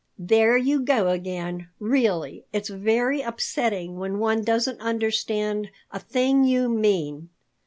[0.17, 1.69] "There you go again!
[1.79, 7.29] Really, it's very upsetting when one doesn't understand a thing you mean.